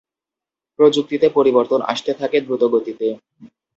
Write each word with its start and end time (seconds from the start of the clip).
প্রযুক্তিতে 0.79 1.27
পরিবর্তন 1.37 1.79
আসতে 1.91 2.11
থাকে 2.13 2.37
দ্রুতগতিতে। 2.41 3.07